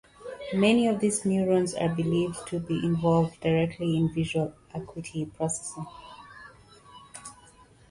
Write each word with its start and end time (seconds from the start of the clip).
Many 0.55 0.87
of 0.87 0.99
these 0.99 1.25
neurons 1.25 1.75
are 1.75 1.87
believed 1.89 2.47
to 2.47 2.59
be 2.59 2.83
involved 2.83 3.39
directly 3.39 3.95
in 3.95 4.11
visual 4.11 4.51
acuity 4.73 5.27
processing. 5.27 5.85